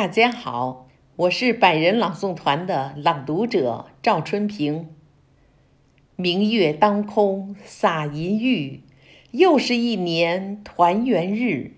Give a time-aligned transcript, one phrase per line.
[0.00, 4.88] 大家好，我是百人朗诵团的朗读者赵春平。
[6.16, 8.80] 明月当空洒银玉，
[9.32, 11.72] 又是一年团圆日。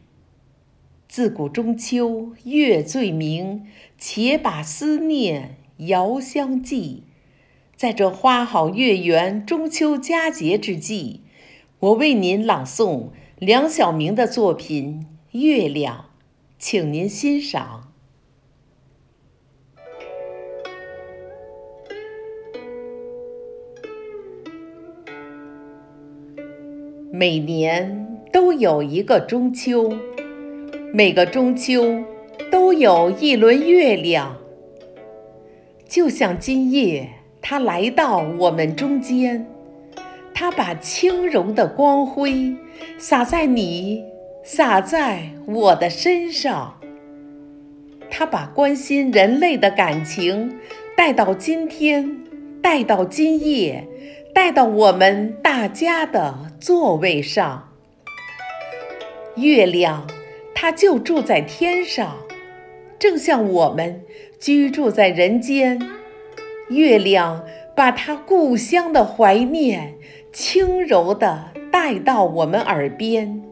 [1.08, 3.66] 自古中秋月最明，
[3.98, 7.02] 且把思念遥相寄。
[7.74, 11.22] 在这花好月圆、中秋佳节之际，
[11.80, 13.08] 我为您朗诵
[13.40, 15.96] 梁晓明的作品《月亮》，
[16.56, 17.91] 请您欣赏。
[27.14, 29.92] 每年都有一个中秋，
[30.94, 32.02] 每个中秋
[32.50, 34.38] 都有一轮月亮。
[35.86, 37.10] 就像今夜，
[37.42, 39.46] 它来到我们中间，
[40.32, 42.56] 它把轻柔的光辉
[42.96, 44.02] 洒在你，
[44.42, 46.80] 洒在我的身上。
[48.08, 50.58] 它把关心人类的感情
[50.96, 52.24] 带到今天，
[52.62, 53.86] 带到今夜。
[54.34, 57.70] 带到我们大家的座位上，
[59.34, 60.06] 月亮
[60.54, 62.18] 它就住在天上，
[63.00, 64.04] 正像我们
[64.38, 65.82] 居住在人间。
[66.68, 69.94] 月亮把它故乡的怀念
[70.32, 73.42] 轻柔地带到我们耳边，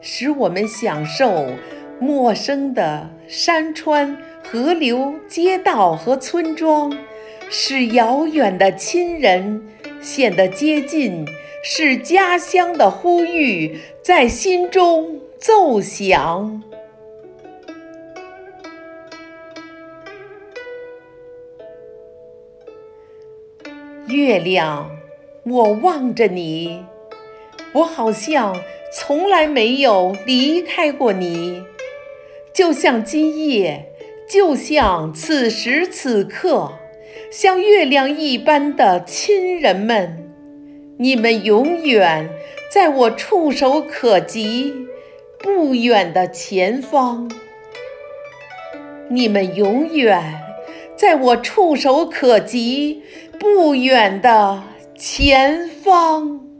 [0.00, 1.50] 使我们享受
[2.00, 6.96] 陌生的山川、河流、街道和村庄，
[7.50, 9.68] 使遥远的亲人。
[10.00, 11.24] 显得接近，
[11.64, 16.60] 是家乡的呼吁在心中奏响。
[24.08, 24.90] 月亮，
[25.44, 26.84] 我望着你，
[27.72, 28.60] 我好像
[28.92, 31.62] 从来没有离开过你，
[32.52, 33.88] 就像今夜，
[34.28, 36.72] 就像此时此刻。
[37.30, 40.31] 像月亮一般的亲人们，
[41.02, 42.30] 你们永远
[42.70, 44.72] 在我触手可及
[45.36, 47.28] 不远的前方。
[49.08, 50.40] 你们永远
[50.94, 53.02] 在我触手可及
[53.40, 54.62] 不远的
[54.96, 56.51] 前方。